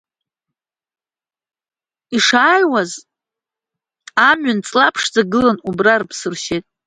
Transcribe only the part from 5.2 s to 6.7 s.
гылан, убра рыԥсыршьет.